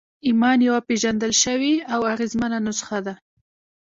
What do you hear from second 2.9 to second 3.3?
ده